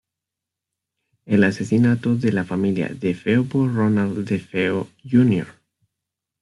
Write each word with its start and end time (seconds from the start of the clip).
El 1.27 1.43
asesinato 1.43 2.15
de 2.15 2.31
la 2.33 2.43
familia 2.43 2.87
DeFeo 2.87 3.45
por 3.45 3.71
Ronald 3.71 4.27
DeFeo, 4.27 4.89
Jr. 5.07 5.45